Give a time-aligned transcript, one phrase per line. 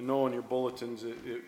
[0.00, 1.42] I know in your bulletins it, it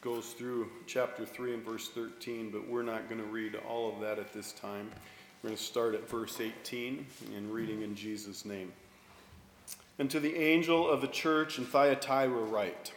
[0.00, 4.00] goes through chapter 3 and verse 13, but we're not going to read all of
[4.00, 4.90] that at this time.
[5.40, 8.72] We're going to start at verse 18 and reading in Jesus' name.
[10.00, 12.92] And to the angel of the church in Thyatira write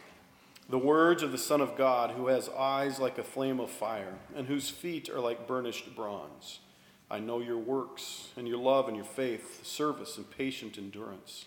[0.68, 4.14] the words of the Son of God, who has eyes like a flame of fire,
[4.34, 6.58] and whose feet are like burnished bronze.
[7.08, 11.44] I know your works, and your love, and your faith, service, and patient endurance,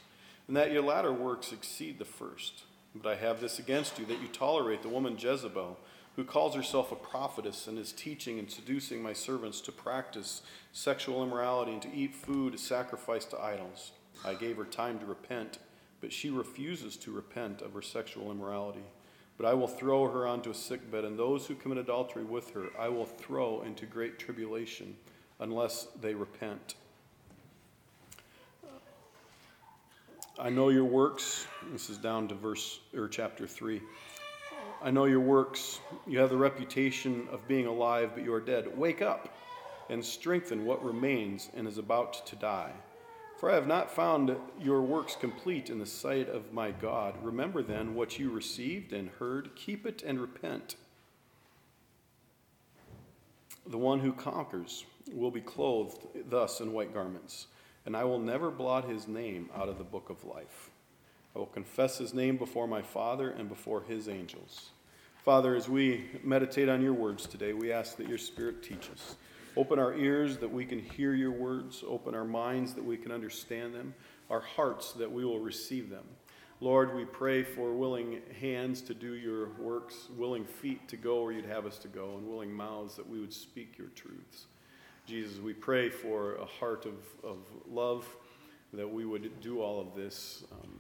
[0.48, 2.64] and that your latter works exceed the first.
[2.94, 5.78] But I have this against you, that you tolerate the woman Jezebel,
[6.16, 10.42] who calls herself a prophetess and is teaching and seducing my servants to practice
[10.74, 13.94] sexual immorality and to eat food sacrificed to idols.
[14.26, 15.60] I gave her time to repent,
[16.02, 18.84] but she refuses to repent of her sexual immorality.
[19.38, 22.68] But I will throw her onto a sickbed, and those who commit adultery with her
[22.78, 24.98] I will throw into great tribulation
[25.40, 26.76] unless they repent.
[30.42, 31.46] I know your works.
[31.72, 33.80] This is down to verse or chapter 3.
[34.82, 35.82] I know your works.
[36.08, 38.76] You have the reputation of being alive, but you are dead.
[38.76, 39.36] Wake up
[39.92, 42.72] and strengthen what remains and is about to die.
[43.38, 47.14] For I have not found your works complete in the sight of my God.
[47.22, 50.76] Remember then what you received and heard, keep it and repent.
[53.68, 57.46] The one who conquers will be clothed thus in white garments,
[57.86, 60.70] and I will never blot his name out of the book of life.
[61.36, 64.72] I will confess his name before my Father and before his angels.
[65.24, 69.16] Father, as we meditate on your words today, we ask that your Spirit teach us.
[69.56, 71.84] Open our ears that we can hear your words.
[71.88, 73.94] Open our minds that we can understand them.
[74.30, 76.06] Our hearts that we will receive them.
[76.60, 81.32] Lord, we pray for willing hands to do your works, willing feet to go where
[81.32, 84.46] you'd have us to go, and willing mouths that we would speak your truths.
[85.12, 88.08] Jesus, we pray for a heart of, of love,
[88.72, 90.72] that we would do all of this um,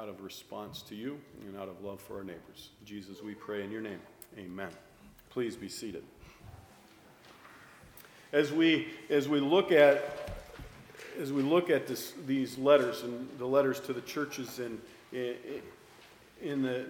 [0.00, 2.70] out of response to you and out of love for our neighbors.
[2.84, 3.98] Jesus, we pray in your name.
[4.38, 4.68] Amen.
[5.28, 6.04] Please be seated
[8.32, 10.30] as we as we look at
[11.18, 14.80] as we look at this, these letters and the letters to the churches in
[15.12, 15.34] in,
[16.40, 16.86] in the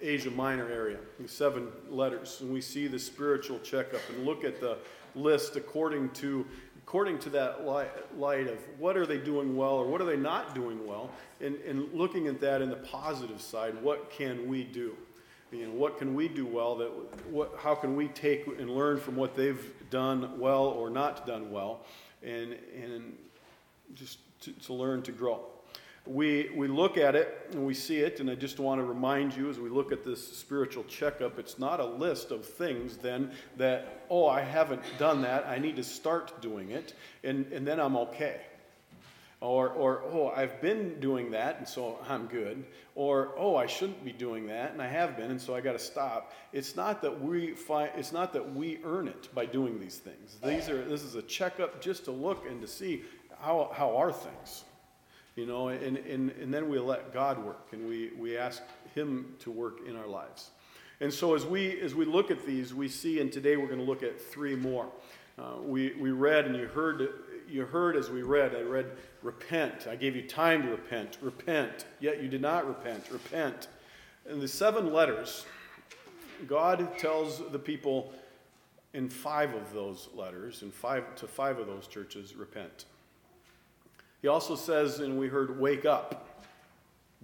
[0.00, 4.62] Asia Minor area, these seven letters, and we see the spiritual checkup and look at
[4.62, 4.78] the
[5.14, 6.46] list according to
[6.82, 10.54] according to that light, of what are they doing well or what are they not
[10.54, 11.10] doing well,
[11.40, 14.94] and, and looking at that in the positive side, what can we do?
[15.54, 16.76] you know, what can we do well?
[16.76, 16.90] That
[17.30, 21.50] what, how can we take and learn from what they've done well or not done
[21.50, 21.84] well,
[22.22, 23.16] and and
[23.94, 25.44] just to, to learn to grow.
[26.06, 29.34] We we look at it and we see it, and I just want to remind
[29.34, 33.30] you as we look at this spiritual checkup, it's not a list of things then
[33.56, 37.80] that oh I haven't done that, I need to start doing it, and and then
[37.80, 38.40] I'm okay.
[39.40, 42.64] Or, or, oh, I've been doing that, and so I'm good.
[42.94, 45.72] Or, oh, I shouldn't be doing that, and I have been, and so I got
[45.72, 46.32] to stop.
[46.54, 50.38] It's not that we find, it's not that we earn it by doing these things.
[50.42, 53.02] These are, this is a checkup just to look and to see
[53.38, 54.64] how, how are things.
[55.36, 58.62] You know, and, and, and then we let God work, and we, we ask
[58.94, 60.50] Him to work in our lives.
[61.00, 63.80] And so as we, as we look at these, we see, and today we're going
[63.80, 64.86] to look at three more.
[65.36, 67.08] Uh, we, we read and you heard
[67.48, 68.86] you heard as we read, I read,
[69.22, 69.86] repent.
[69.86, 71.18] I gave you time to repent.
[71.20, 71.84] Repent.
[72.00, 73.10] Yet you did not repent.
[73.10, 73.68] Repent.
[74.28, 75.44] In the seven letters,
[76.46, 78.12] God tells the people
[78.94, 82.86] in five of those letters, in five to five of those churches, repent.
[84.24, 86.40] He also says, and we heard, wake up,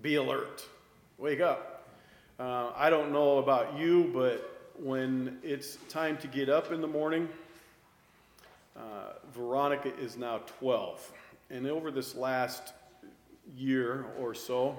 [0.03, 0.69] be alert,
[1.17, 1.89] wake up.
[2.39, 6.87] Uh, I don't know about you, but when it's time to get up in the
[6.87, 7.27] morning,
[8.77, 11.11] uh, Veronica is now 12.
[11.49, 12.75] And over this last
[13.57, 14.77] year or so,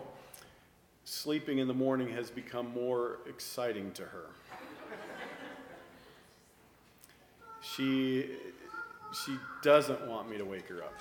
[1.06, 4.28] sleeping in the morning has become more exciting to her.
[7.62, 8.30] she,
[9.26, 10.94] she doesn't want me to wake her up.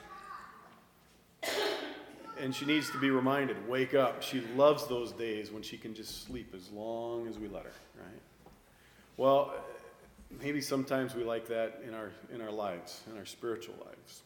[2.40, 4.22] And she needs to be reminded wake up.
[4.22, 7.72] She loves those days when she can just sleep as long as we let her,
[7.98, 8.22] right?
[9.19, 9.52] Well,
[10.42, 14.22] maybe sometimes we like that in our in our lives, in our spiritual lives.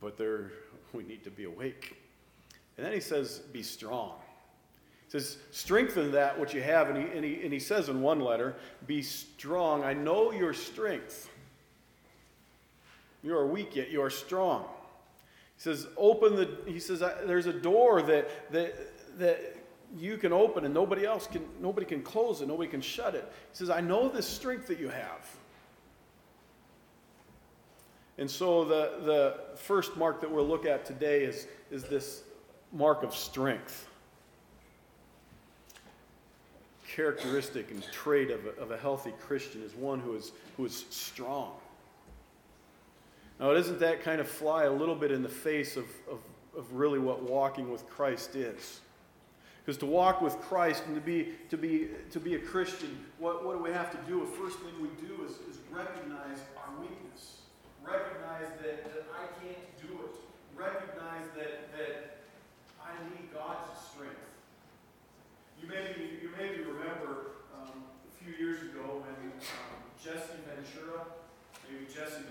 [0.00, 0.50] But there,
[0.92, 1.96] we need to be awake.
[2.76, 4.18] And then he says, "Be strong."
[5.04, 8.02] He says, "Strengthen that which you have." And he, and he and he says in
[8.02, 8.56] one letter,
[8.88, 9.84] "Be strong.
[9.84, 11.30] I know your strength.
[13.22, 14.66] You are weak, yet you are strong."
[15.56, 19.52] He says, "Open the." He says, "There's a door that that that."
[19.96, 23.32] you can open and nobody else can nobody can close it nobody can shut it
[23.52, 25.24] he says i know this strength that you have
[28.18, 32.22] and so the, the first mark that we'll look at today is, is this
[32.72, 33.86] mark of strength,
[36.88, 40.86] characteristic and trait of a, of a healthy Christian is one who is, who is
[40.88, 41.52] strong.
[43.38, 46.20] Now, doesn't that kind of fly a little bit in the face of, of,
[46.56, 48.80] of really what walking with Christ is?
[49.66, 53.44] Because to walk with Christ and to be, to be, to be a Christian, what,
[53.44, 54.20] what do we have to do?
[54.20, 57.42] The first thing we do is, is recognize our weakness.
[57.82, 60.14] Recognize that, that I can't do it.
[60.56, 62.22] Recognize that, that
[62.78, 64.22] I need God's strength.
[65.60, 71.10] You maybe, you maybe remember um, a few years ago when um, Jesse Ventura,
[71.66, 72.22] maybe Jesse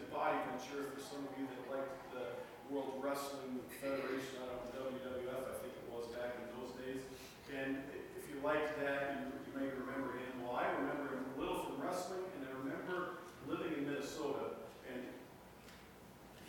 [0.55, 2.39] Body Ventura for some of you that liked the
[2.71, 7.03] World Wrestling Federation, I don't know, WWF, I think it was back in those days.
[7.51, 7.83] And
[8.15, 10.47] if you liked that, you, you may remember him.
[10.47, 14.55] Well, I remember him a little from wrestling, and I remember living in Minnesota,
[14.87, 15.03] and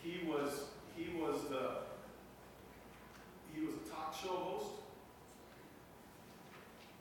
[0.03, 1.91] he was he was the
[3.55, 4.70] he was a talk show host.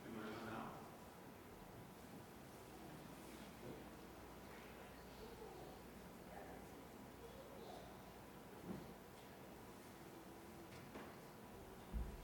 [0.06, 0.66] Am I on now?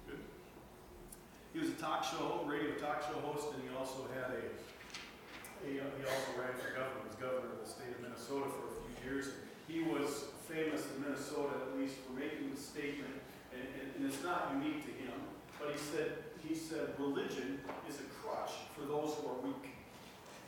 [0.08, 0.18] Good.
[1.52, 4.46] He was a talk show, radio talk show host, and he also had a,
[5.66, 8.70] a uh, he also ran for governor, was governor of the state of Minnesota for
[8.70, 9.34] a few years.
[9.66, 13.10] He was famous in Minnesota, at least, for making the statement,
[13.50, 15.10] and, and, and it's not unique to him,
[15.58, 17.58] but he said, he said, religion
[17.90, 19.74] is a crutch for those who are weak.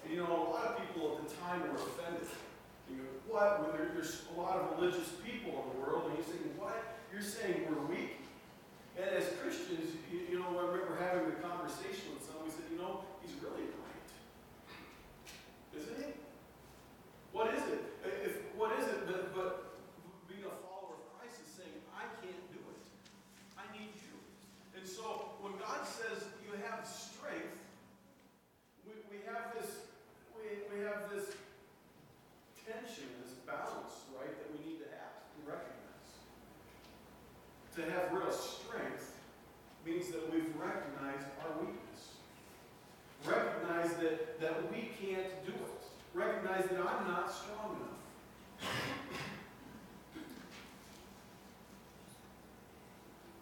[0.06, 2.31] And you know, a lot of people at the time were offended.
[2.86, 3.58] You go, what?
[3.58, 6.78] When there, there's a lot of religious people in the world, and he's saying, what?
[7.10, 8.22] You're saying we're weak?
[8.94, 12.70] And as Christians, you, you know, I remember having a conversation with someone, we said,
[12.70, 14.06] you know, he's really right.
[15.75, 16.14] Isn't he?
[17.35, 17.82] What is it?
[18.06, 19.82] If, what is it but, but
[20.31, 22.81] being a follower of Christ is saying, I can't do it.
[23.58, 24.14] I need you.
[24.79, 27.58] And so when God says you have strength,
[28.87, 29.91] we, we have this
[30.38, 31.35] we, we have this
[32.62, 36.11] tension, this balance, right, that we need to have and recognize.
[37.75, 38.53] To have real strength
[39.84, 42.16] means that we've recognized our weakness.
[43.26, 45.82] Recognize that, that we can't do it.
[46.14, 48.00] Recognize that I'm not strong enough.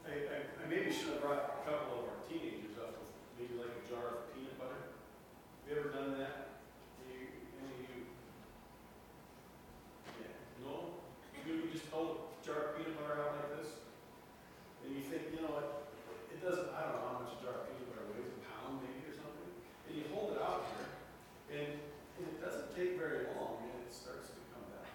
[0.07, 3.55] I, I, I maybe should have brought a couple of our teenagers up with maybe
[3.63, 4.83] like a jar of peanut butter.
[4.83, 6.59] Have you ever done that?
[7.07, 8.03] You, any of you?
[10.21, 10.35] Yeah.
[10.67, 10.99] No?
[11.47, 13.71] You, you just hold a jar of peanut butter out like this?
[14.85, 15.87] And you think, you know what?
[16.33, 18.83] It doesn't, I don't know how much a jar of peanut butter weighs, a pound
[18.83, 19.51] maybe or something.
[19.87, 20.91] And you hold it out here,
[21.55, 24.91] and, and it doesn't take very long, and it starts to come down.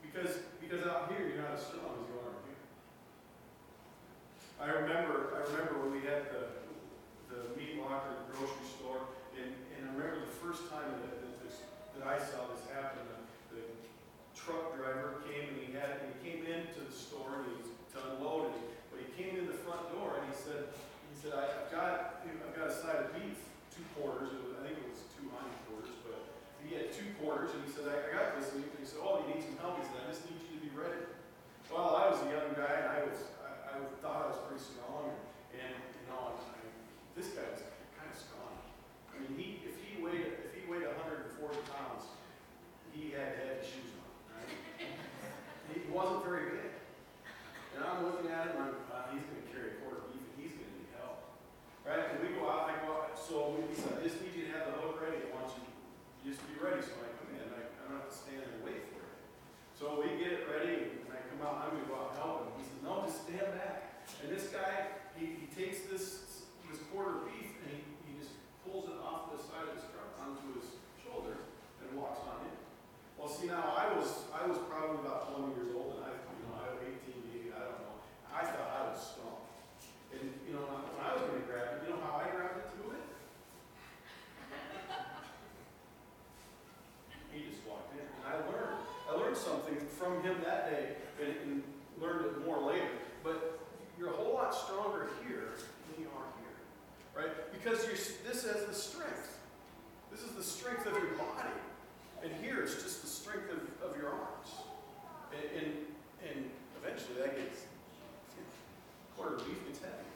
[0.00, 2.64] Because, because out here, you're not as strong as you are here.
[4.60, 6.52] I remember, I remember when we had the,
[7.32, 11.16] the meat locker at the grocery store, and, and I remember the first time that,
[11.16, 11.64] that, this,
[11.96, 13.64] that I saw this happen, the, the
[14.36, 17.98] truck driver came and he had, he came into the store and he was to
[18.12, 18.52] unload
[18.92, 20.68] but he came in the front door and he said,
[21.08, 23.40] he said, I've got, I've got a side of beef,
[23.72, 26.20] two quarters, was, I think it was two hind quarters, but
[26.60, 29.24] he had two quarters and he said, I I got this, and he said, oh,
[29.24, 31.08] you need some help, he said, I just need you to be ready.
[31.72, 33.24] Well, I was a young guy and I was,
[33.70, 35.14] I, thought I was pretty strong
[35.54, 36.58] and, you know, I, I,
[37.14, 37.62] this guy was
[37.94, 38.50] kind of strong.
[39.10, 42.06] I mean, he, if he weighed, if he weighed hundred and forty pounds,
[42.90, 44.50] he had heavy shoes on, right?
[45.70, 46.72] He wasn't very big.
[47.78, 50.54] And I'm looking at him, I'm, uh, he's gonna carry a quarter beef and he's
[50.58, 51.22] gonna need help.
[51.86, 52.02] Right?
[52.10, 54.52] And we go out, I go out, so we said, I just need you to
[54.58, 55.66] have the hook ready, I want you,
[56.22, 58.66] you just be ready, so I come in, I, I don't have to stand and
[58.66, 59.18] wait for it.
[59.78, 62.36] So we get it ready, and I come out, I'm gonna go out and help
[62.42, 62.50] him.
[62.58, 63.80] He says, no, just stand back.
[64.22, 68.36] And this guy, he, he takes this, this quarter beef and he, he just
[68.66, 71.40] pulls it off the side of his truck onto his shoulder
[71.80, 72.56] and walks on in.
[73.16, 76.44] Well, see, now I was, I was probably about twenty years old and I, you
[76.48, 77.96] know, I was eighteen, maybe, I don't know.
[78.28, 79.40] I thought I was strong.
[80.12, 82.68] And, you know, when I was gonna grab it, you know how I grabbed it
[82.76, 83.04] to it?
[87.32, 91.32] He just walked in and I learned, I learned something from him that day and,
[91.48, 91.62] and
[91.96, 92.90] learned it more later.
[93.22, 93.60] But
[94.00, 95.52] you're a whole lot stronger here
[95.84, 96.56] than you are here,
[97.12, 97.52] right?
[97.52, 99.36] Because you're, this has the strength.
[100.10, 101.52] This is the strength of your body.
[102.24, 104.48] And here it's just the strength of, of your arms.
[105.36, 105.72] And, and,
[106.24, 107.68] and eventually that gets,
[109.16, 110.08] quarter of beef gets heavy.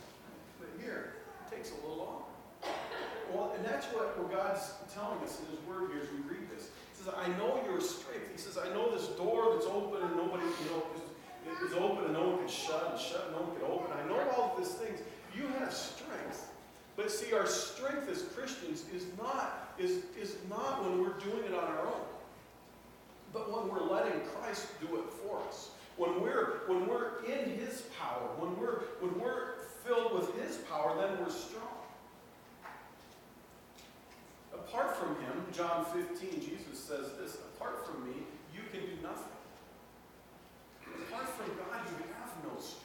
[0.58, 1.12] But here,
[1.44, 2.74] it takes a little longer.
[3.32, 6.48] Well, and that's what, what God's telling us in His Word here as we read
[6.56, 6.72] this.
[6.96, 8.32] He says, I know your strength.
[8.32, 11.04] He says, I know this door that's open and nobody, you know, is,
[11.68, 12.84] is open and no one can shut.
[17.14, 21.64] see, our strength as Christians is not, is, is not when we're doing it on
[21.64, 22.06] our own,
[23.32, 25.70] but when we're letting Christ do it for us.
[25.96, 30.96] When we're, when we're in His power, when we're, when we're filled with His power,
[31.00, 31.62] then we're strong.
[34.52, 38.14] Apart from Him, John 15, Jesus says this apart from me,
[38.52, 38.60] you
[40.84, 42.84] Apart from God, you have no strength.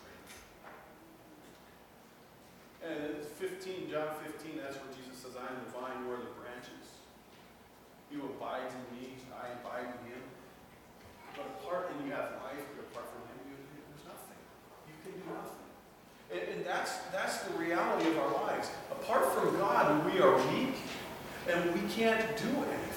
[2.83, 6.33] And 15, John 15, that's where Jesus says, I am the vine, you are the
[6.39, 7.00] branches.
[8.12, 10.24] You abide in me, I abide in him.
[11.36, 13.55] But apart, and you have life, but apart from him, you,
[13.89, 14.39] there's nothing.
[14.89, 15.69] You can do nothing.
[16.31, 18.71] And, and that's, that's the reality of our lives.
[18.91, 20.75] Apart from God, we are weak,
[21.50, 22.89] and we can't do anything.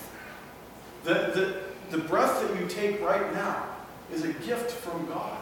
[1.04, 1.61] The, the,
[1.92, 3.66] the breath that you take right now
[4.10, 5.36] is a gift from God.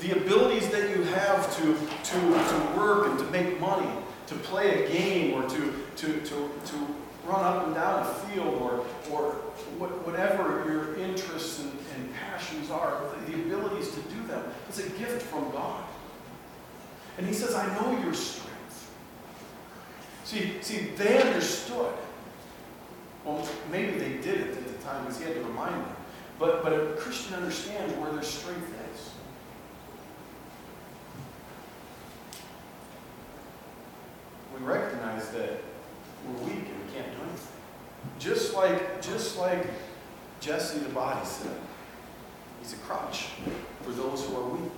[0.00, 3.88] The abilities that you have to, to, to work and to make money,
[4.26, 6.94] to play a game, or to, to, to, to
[7.26, 9.34] run up and down a field, or, or
[9.78, 15.22] whatever your interests and, and passions are, the abilities to do them, is a gift
[15.22, 15.84] from God.
[17.18, 18.90] And He says, I know your strength.
[20.24, 21.94] See, see, they understood.
[23.24, 25.96] Well, maybe they did it at the time because He had to remind them.
[26.38, 29.10] But, but a Christian understands where their strength is.
[34.58, 35.60] we recognize that
[36.26, 37.48] we're weak and we can't do anything.
[38.18, 39.66] Just like, just like
[40.40, 41.56] Jesse the body said,
[42.60, 43.28] he's a crutch
[43.82, 44.72] for those who are weak.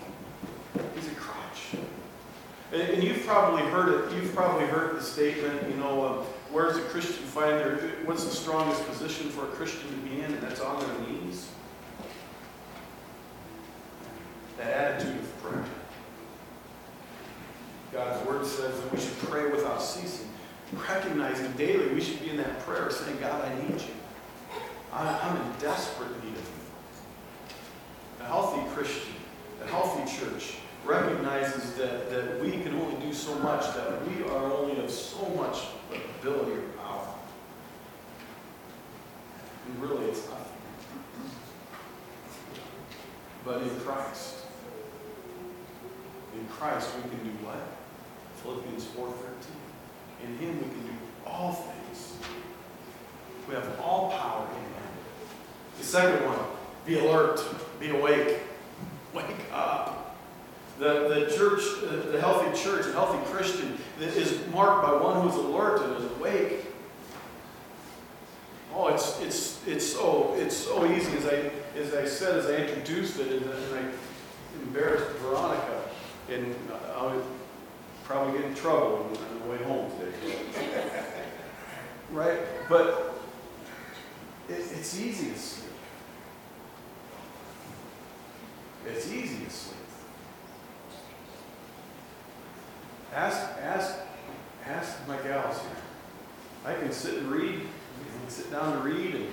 [0.94, 1.82] He's a crutch.
[2.72, 4.14] And, and you've probably heard it.
[4.14, 5.68] You've probably heard the statement.
[5.68, 6.24] You know, uh,
[6.56, 7.76] where does a Christian find their?
[8.06, 10.32] What's the strongest position for a Christian to be in?
[10.32, 11.50] And that's on their knees.
[14.56, 15.64] That attitude of prayer.
[17.92, 20.30] God's word says that we should pray without ceasing.
[20.72, 23.94] Recognizing daily we should be in that prayer saying, God, I need you.
[24.94, 28.22] I'm in desperate need of you.
[28.22, 29.12] A healthy Christian,
[29.62, 30.54] a healthy church
[30.86, 35.28] recognizes that, that we can only do so much, that we are only of so
[35.30, 35.64] much
[36.20, 37.08] ability or power.
[39.66, 40.46] And really it's nothing.
[43.44, 44.34] But in Christ,
[46.34, 47.58] in Christ we can do what?
[48.42, 49.12] Philippians 4.13.
[50.24, 50.92] In him we can do
[51.26, 52.16] all things.
[53.48, 54.72] We have all power in him.
[55.78, 56.38] The second one,
[56.84, 57.40] be alert,
[57.78, 58.40] be awake,
[59.12, 60.05] wake up.
[60.78, 65.34] The, the church, uh, the healthy church, a healthy Christian is marked by one who's
[65.36, 66.66] alert and is awake.
[68.74, 72.56] Oh, it's, it's, it's, so, it's so easy, as I, as I said, as I
[72.56, 75.82] introduced it, and, and I embarrassed Veronica,
[76.30, 76.54] and
[76.94, 77.24] I would
[78.04, 80.38] probably get in trouble on the way home today.
[82.10, 82.38] right?
[82.68, 83.18] But
[84.50, 85.70] it, it's easy to sleep.
[88.86, 89.85] It's easy to sleep.
[93.16, 93.94] Ask, ask,
[94.66, 95.70] ask my gals here.
[96.66, 97.62] I can sit and read,
[98.28, 99.26] sit down to read, and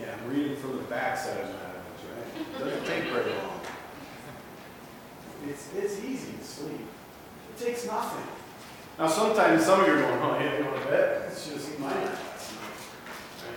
[0.00, 1.76] yeah, I'm reading from the backside of my eyes,
[2.10, 2.40] right?
[2.40, 3.60] It Doesn't take very long.
[5.48, 6.80] It's, it's easy to sleep.
[7.50, 8.26] It takes nothing.
[8.98, 11.28] Now, sometimes some of you are going, oh, yeah, you want to bet?
[11.28, 12.18] It's just my night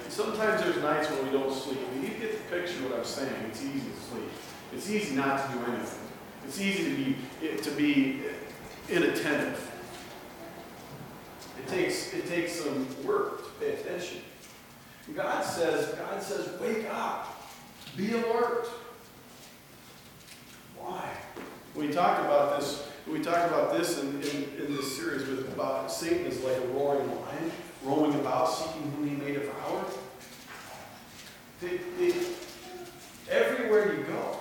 [0.08, 1.80] Sometimes there's nights when we don't sleep.
[1.80, 4.30] When you get the picture of what I'm saying, it's easy to sleep.
[4.72, 6.10] It's easy not to do anything.
[6.48, 8.22] It's easy to be, to be
[8.90, 9.66] inattentive.
[11.58, 14.22] It takes, it takes some work to pay attention.
[15.16, 17.36] God says, God says, wake up.
[17.96, 18.68] Be alert.
[20.78, 21.10] Why?
[21.76, 22.88] We talked about this.
[23.08, 26.68] We talked about this in, in, in this series with about Satan is like a
[26.68, 27.52] roaring lion,
[27.84, 29.86] roaming about, seeking whom he may devour.
[33.30, 34.39] everywhere you go,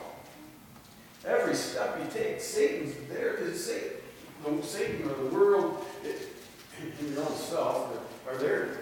[1.26, 3.34] every step you take, Satan's there.
[3.36, 7.98] Is Satan, Satan or the world, in your own self,
[8.28, 8.78] are there to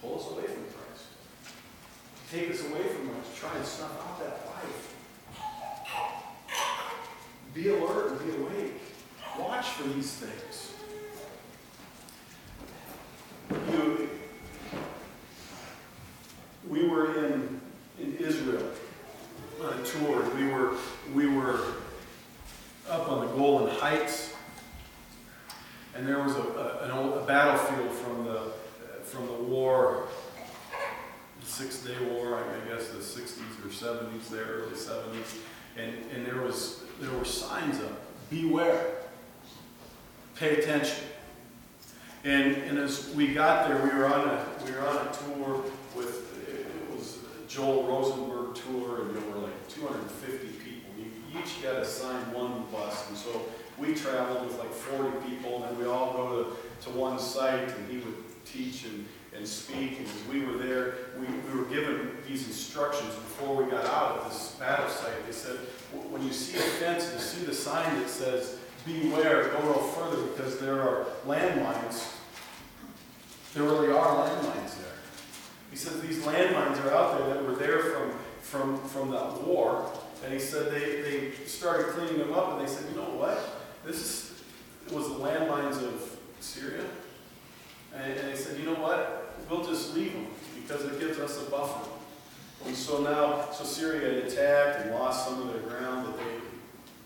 [0.00, 1.06] pull us away from Christ,
[2.30, 4.94] take us away from us, try and snuff out that life.
[7.54, 8.72] Be alert and be awake.
[9.38, 10.72] Watch for these things.
[13.72, 14.08] You,
[16.68, 17.60] we were in,
[17.98, 18.70] in Israel
[19.62, 20.22] on a tour.
[20.36, 20.74] We were,
[21.14, 21.60] we were
[22.88, 24.34] up on the Golan Heights,
[25.94, 28.52] and there was a, a, an old, a battlefield from the,
[29.04, 30.06] from the war,
[31.40, 35.38] the Six Day War, I guess the 60s or 70s there, early 70s
[35.76, 38.86] And, and there was, there were signs up, beware,
[40.36, 41.04] pay attention.
[42.24, 45.64] And, and as we got there, we were on a, we were on a tour
[45.96, 50.48] with, it was a Joel Rosenberg tour, and there were like two hundred and fifty
[50.48, 50.90] people.
[50.98, 53.42] You each got assigned one bus, and so
[53.78, 57.68] we traveled with like forty people, and then we all go to, to one site,
[57.76, 59.06] and he would teach and,
[59.36, 63.70] and speak, and as we were there, we, we were given these instructions before we
[63.70, 65.24] got out of this battle site.
[65.26, 65.56] They said,
[66.10, 70.22] when you see a fence, you see the sign that says, beware, go no further,
[70.28, 72.16] because there are landmines.
[73.54, 74.89] There really are landmines there.
[75.70, 78.12] He said these landmines are out there that were there from,
[78.42, 79.92] from, from that war.
[80.24, 83.62] And he said they, they started cleaning them up and they said, you know what?
[83.84, 84.42] This is,
[84.92, 86.84] was the landmines of Syria.
[87.94, 89.34] And, and they said, you know what?
[89.48, 90.26] We'll just leave them
[90.60, 91.88] because it gives us a buffer.
[92.66, 96.18] And so now, so Syria attacked and lost some of their ground that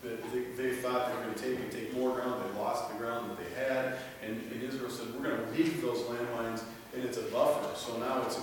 [0.02, 2.42] they, they, they thought they were going to take and take more ground.
[2.42, 3.97] They lost the ground that they had.
[4.23, 6.62] And, and Israel said, we're going to leave those landmines
[6.95, 7.77] and it's a buffer.
[7.77, 8.39] So now it's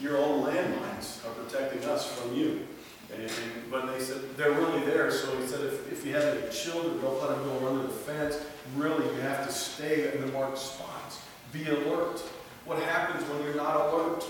[0.00, 2.66] your own landmines are protecting us from you.
[3.12, 5.10] And, and, but they said they're really there.
[5.10, 7.92] So he said, if, if you have any children, don't let them go under the
[7.92, 8.38] fence.
[8.76, 11.20] Really, you have to stay in the marked spots.
[11.52, 12.20] Be alert.
[12.64, 14.24] What happens when you're not alert?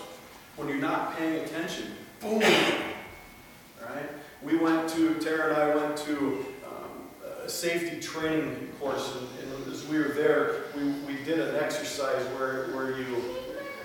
[0.57, 1.93] When you're not paying attention?
[2.21, 2.41] Boom!
[2.41, 4.09] Right?
[4.43, 9.73] We went to, Tara and I went to um, a safety training course, and, and
[9.73, 13.23] as we were there, we, we did an exercise where, where you,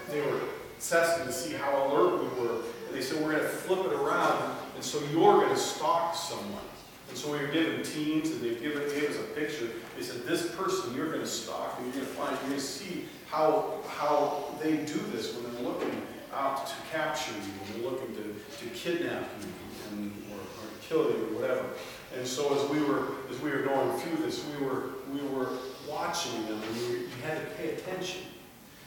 [0.10, 0.42] they were
[0.80, 2.56] testing to see how alert we were.
[2.88, 6.16] And they said, we're going to flip it around, and so you're going to stalk
[6.16, 6.62] someone.
[7.10, 9.70] And so we were given teams, and they given, gave us a picture.
[9.96, 12.60] They said, this person you're going to stalk, and you're going to find, you're going
[12.60, 16.02] to see how, how they do this when they're looking
[16.34, 19.48] out to capture you, when they're looking to, to kidnap you
[19.92, 21.66] and, or, or kill you or whatever.
[22.18, 25.50] And so as we were as we were going through this, we were we were
[25.90, 28.22] watching them, and we, we had to pay attention.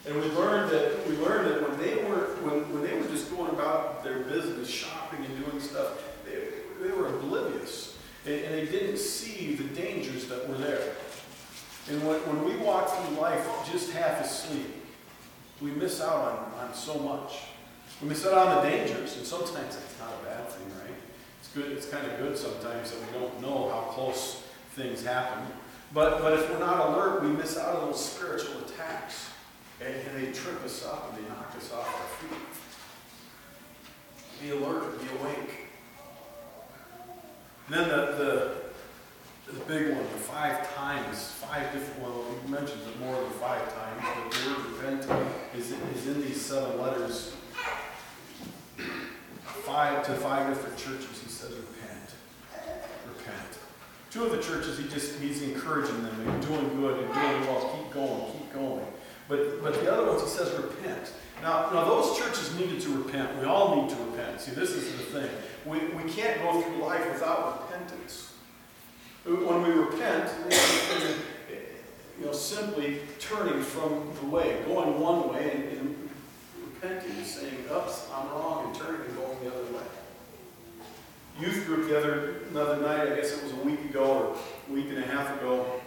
[0.06, 3.34] And we learned that we learned that when they were when, when they were just
[3.34, 6.48] going about their business, shopping and doing stuff, they,
[6.82, 10.94] they were oblivious, and, and they didn't see the dangers that were there.
[11.90, 14.74] And when, when we walk through life just half asleep,
[15.60, 17.40] we miss out on, on so much.
[18.02, 20.94] We miss out on the dangers, and sometimes it's not a bad thing, right?
[21.40, 21.72] It's good.
[21.72, 24.42] It's kind of good sometimes that we don't know how close
[24.74, 25.46] things happen.
[25.92, 29.27] But but if we're not alert, we miss out on those spiritual attacks,
[29.80, 32.38] and, and they trip us up and they knock us off our feet.
[34.42, 35.00] Be alert.
[35.00, 35.54] Be awake.
[37.66, 38.68] And then the, the
[39.52, 43.62] the big one, the five times, five different, well, we mentioned it more than five
[43.74, 47.32] times, but the word repent is, is in these seven letters.
[49.64, 52.10] Five to five different churches, he says, repent.
[53.08, 53.58] Repent.
[54.10, 57.74] Two of the churches, he just, he's encouraging them, you're doing good, you're doing well,
[57.74, 58.86] keep going, keep going.
[59.28, 61.12] But, but the other ones, he says, repent.
[61.42, 63.38] Now, now, those churches needed to repent.
[63.38, 64.40] We all need to repent.
[64.40, 65.30] See, this is the thing.
[65.64, 68.32] We, we can't go through life without repentance.
[69.24, 70.30] When we repent,
[72.18, 76.10] you know, simply turning from the way, going one way and, and
[76.64, 79.84] repenting, saying, "Oops, I'm wrong," and turning and going the other way.
[81.38, 84.36] Youth group the other another night, I guess it was a week ago or
[84.70, 85.80] a week and a half ago.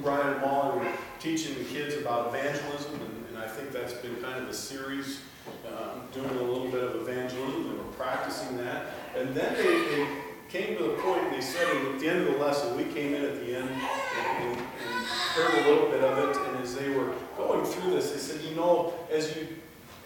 [0.00, 4.16] Brian and Molly were teaching the kids about evangelism, and, and I think that's been
[4.16, 5.20] kind of a series,
[5.66, 7.64] uh, doing a little bit of evangelism.
[7.64, 10.06] They were practicing that, and then they, they
[10.48, 13.14] came to the point, and they said at the end of the lesson, we came
[13.14, 16.74] in at the end and, and, and heard a little bit of it, and as
[16.74, 19.48] they were going through this, they said, you know, as you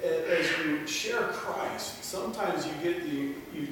[0.04, 3.68] as you share Christ, sometimes you get the you.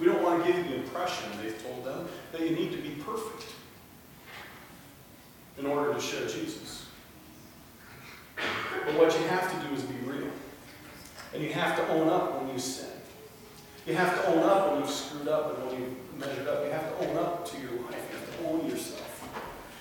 [0.00, 2.78] We don't want to give you the impression, they've told them, that you need to
[2.78, 3.44] be perfect
[5.58, 6.86] in order to share Jesus.
[8.36, 10.30] But what you have to do is be real.
[11.34, 12.88] And you have to own up when you sin.
[13.86, 16.64] You have to own up when you've screwed up and when you've measured up.
[16.64, 18.08] You have to own up to your life.
[18.10, 19.28] You have to own yourself.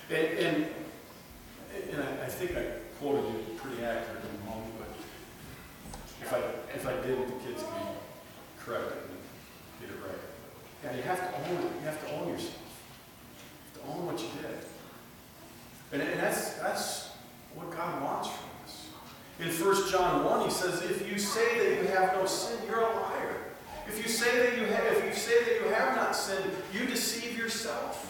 [0.09, 0.67] And, and,
[1.91, 2.65] and I, I think I
[2.99, 4.89] quoted you pretty accurately, in the moment, but
[6.21, 6.39] if I,
[6.75, 7.87] if I didn't, the kids can
[8.59, 9.17] correct it and
[9.81, 10.21] get it right.
[10.83, 11.71] Yeah, you have to own it.
[11.79, 12.61] You have to own yourself.
[13.75, 14.57] You have to own what you did.
[15.91, 17.11] And, that's, that's
[17.55, 18.87] what God wants from us.
[19.39, 22.79] In 1 John 1, he says, if you say that you have no sin, you're
[22.79, 23.35] a liar.
[23.87, 26.85] If you say that you have, if you say that you have not sinned, you
[26.85, 28.07] deceive yourself.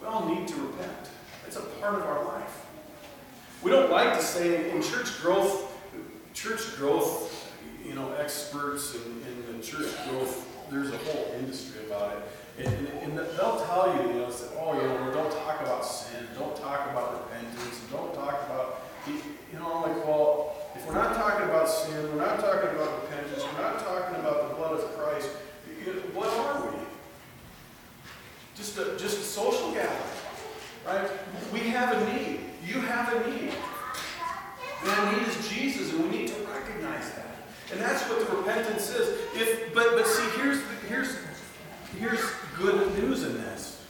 [0.00, 1.10] We all need to repent.
[1.46, 2.66] It's a part of our life.
[3.62, 5.72] We don't like to say in church growth,
[6.32, 7.52] church growth,
[7.84, 12.66] you know, experts in, in the church growth, there's a whole industry about it.
[12.66, 15.84] And, and, and they'll tell you, you know, say, oh, you know, don't talk about
[15.84, 20.94] sin, don't talk about repentance, don't talk about, you know, I'm like, well, if we're
[20.94, 24.80] not talking about sin, we're not talking about repentance, we're not talking about the blood
[24.80, 25.30] of Christ,
[26.16, 26.78] what are we?
[28.56, 30.00] Just a, just a social gathering,
[30.86, 31.10] right?
[31.52, 32.40] We have a need.
[32.66, 33.52] You have a need.
[34.80, 37.25] And That need is Jesus, and we need to recognize that.
[37.72, 39.18] And that's what the repentance is.
[39.34, 41.18] If, but, but see, here's, here's,
[41.98, 42.20] here's
[42.56, 43.84] good news in this.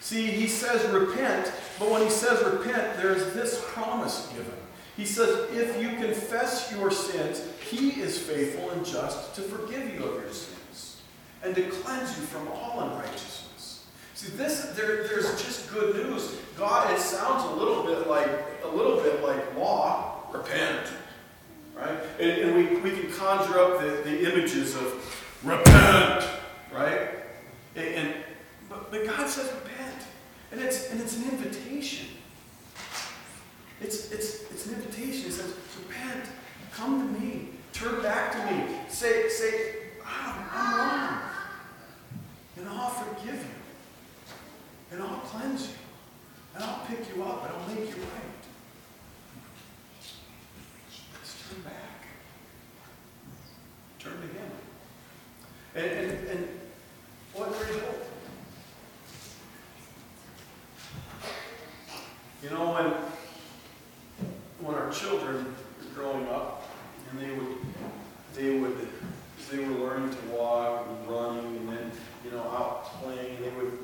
[0.00, 4.52] See, he says repent, but when he says repent, there's this promise given.
[4.96, 10.04] He says, if you confess your sins, he is faithful and just to forgive you
[10.04, 11.00] of your sins
[11.42, 13.86] and to cleanse you from all unrighteousness.
[14.14, 16.36] See, this there, there's just good news.
[16.58, 18.28] God, it sounds a little bit like
[18.64, 20.86] a little bit like law, repent.
[21.82, 21.98] Right?
[22.20, 26.24] And, and we, we can conjure up the, the images of repent,
[26.72, 27.08] right?
[27.74, 28.14] And, and
[28.68, 30.02] but, but God says repent.
[30.52, 32.06] And it's and it's an invitation.
[33.80, 35.26] It's, it's, it's an invitation.
[35.26, 35.56] It says,
[35.88, 36.24] repent,
[36.72, 38.76] come to me, turn back to me.
[38.88, 39.74] Say, say,
[40.06, 41.20] I'm wrong.
[42.58, 44.92] And I'll forgive you.
[44.92, 45.74] And I'll cleanse you.
[46.54, 48.31] And I'll pick you up and I'll make you right.
[51.60, 52.06] Back.
[53.98, 54.50] Turn to Him.
[55.74, 56.48] And, and, and
[57.34, 58.06] what great hope.
[62.42, 62.72] You know,
[64.60, 66.68] when our children were growing up
[67.10, 67.56] and they would
[68.34, 68.88] they would
[69.50, 71.90] they were learning to walk and running and then
[72.24, 73.78] you know out playing they would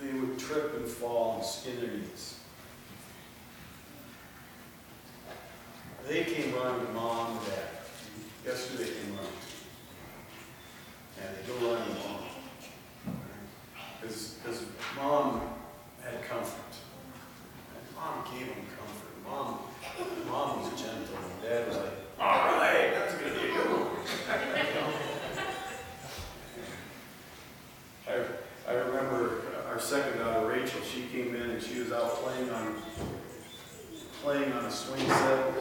[0.00, 2.40] they would trip and fall and skin their knees.
[6.06, 7.68] They came running to mom and dad.
[8.44, 9.32] Guess who they came running?
[11.20, 12.22] And they go running to mom.
[14.00, 14.62] Because
[14.94, 15.40] mom
[16.02, 16.76] had comfort.
[17.74, 19.12] And mom gave them comfort.
[19.28, 19.58] Mom,
[20.30, 23.86] mom was gentle, and dad was like, all right, that's gonna be a good one.
[28.08, 29.42] I, I remember
[29.76, 32.76] our second daughter, Rachel, she came in and she was out playing on,
[34.26, 35.54] playing on a swing set,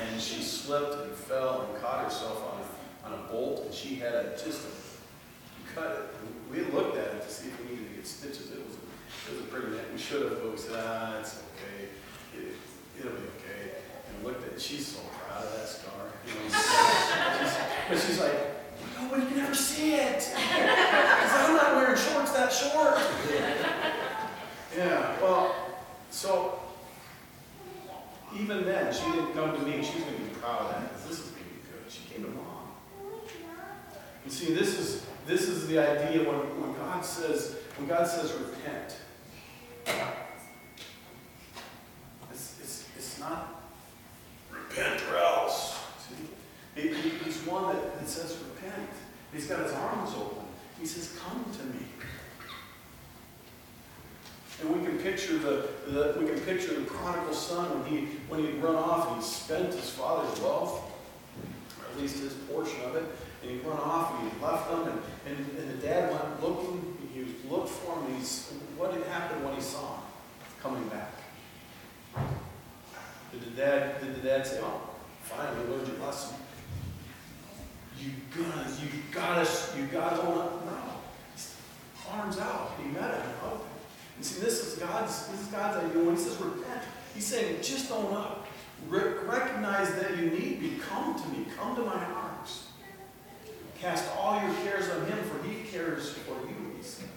[0.00, 3.96] and she slipped and fell and caught herself on a, on a bolt, and she
[3.96, 5.90] had a, just a cut.
[5.90, 6.50] It.
[6.50, 8.50] We looked at it to see if we needed to get stitches.
[8.52, 8.76] It was,
[9.28, 11.88] it was a pretty, we should have, but we said, ah, it's okay
[12.34, 12.56] it,
[12.98, 13.76] it'll be okay.
[14.08, 15.92] And looked at, she's so proud of that scar.
[16.26, 17.56] You know, she's,
[17.90, 20.34] but she's like, nobody can ever see it.
[20.40, 22.98] Because I'm not wearing shorts that short.
[24.76, 25.52] Yeah, well,
[26.10, 26.60] so
[28.38, 29.82] even then, she didn't come to me.
[29.82, 31.90] She was going to be proud of that because this is going to be good.
[31.90, 32.68] She came to mom.
[34.24, 38.32] You see, this is this is the idea when, when God says when God says
[38.32, 38.96] repent.
[42.30, 43.62] It's, it's, it's not
[44.50, 45.78] repent or else.
[46.08, 46.80] See?
[46.80, 46.88] He,
[47.24, 48.90] he's one that, that says repent.
[49.32, 50.44] He's got his arms open.
[50.78, 51.86] He says, come to me.
[55.02, 59.08] Picture the, the we can picture the prodigal son when he when he'd run off
[59.08, 60.82] and he spent his father's wealth,
[61.78, 63.04] or at least his portion of it,
[63.42, 66.98] and he'd run off and he'd left them, and, and, and the dad went looking,
[67.14, 70.02] he looked for him, and he's what had happened when he saw him
[70.62, 71.12] coming back?
[73.32, 74.90] Did the dad, did the dad say, oh,
[75.22, 76.36] finally learned your lesson?
[77.98, 80.16] You gotta, you gotta, you gotta.
[80.16, 80.76] No.
[82.10, 82.72] Arms out.
[82.82, 83.30] He met him.
[83.44, 83.69] Up.
[84.20, 86.04] And see, this is God's, this is God's idea.
[86.04, 86.82] When he says repent,
[87.14, 88.46] he's saying, just own up.
[88.86, 90.72] Re- recognize that you need me.
[90.86, 91.46] Come to me.
[91.56, 92.66] Come to my arms.
[93.80, 97.08] Cast all your cares on him, for he cares for you, he says.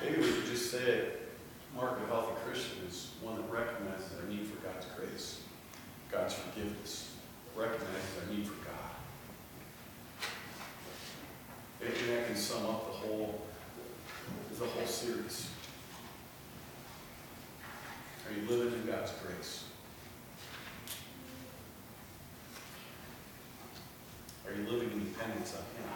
[0.00, 1.32] Maybe we could just say it.
[1.74, 5.40] Mark of a healthy Christian is one that recognizes our need for God's grace,
[6.12, 7.16] God's forgiveness,
[7.56, 8.78] recognizes our need for God.
[11.80, 13.40] Maybe that can sum up the whole,
[14.58, 15.48] the whole series.
[18.26, 19.64] Are you living in God's grace?
[24.46, 25.90] Are you living in dependence on Him?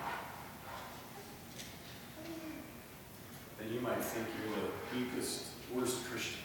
[3.58, 6.40] then you might think you're the weakest, worst Christian.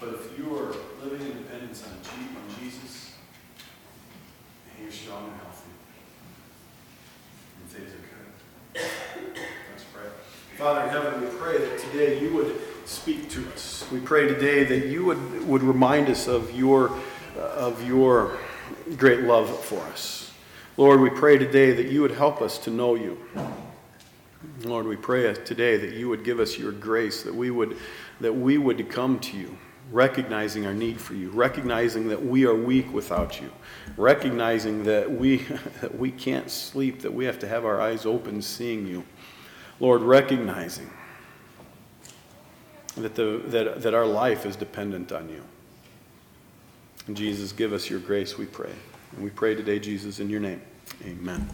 [0.00, 1.92] But if you are living in dependence on,
[2.60, 3.12] Jesus,
[4.66, 5.70] and you're strong and healthy,
[7.60, 9.36] and things are good.
[9.70, 10.08] Let's pray.
[10.58, 13.86] Father in heaven, we pray that today you would speak to us.
[13.92, 16.98] We pray today that you would, would remind us of your,
[17.36, 18.38] of your
[18.96, 20.32] great love for us.
[20.76, 23.18] Lord, we pray today that you would help us to know you.
[24.64, 27.76] Lord, we pray today that you would give us your grace, that we would,
[28.20, 29.56] that we would come to you,
[29.90, 33.50] recognizing our need for you, recognizing that we are weak without you,
[33.96, 35.38] recognizing that we,
[35.80, 39.04] that we can't sleep, that we have to have our eyes open seeing you.
[39.80, 40.90] Lord, recognizing
[42.96, 45.42] that, the, that, that our life is dependent on you.
[47.06, 48.72] And Jesus, give us your grace, we pray.
[49.12, 50.62] And we pray today, Jesus, in your name.
[51.04, 51.48] Amen.